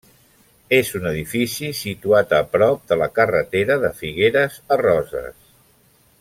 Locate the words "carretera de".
3.19-3.93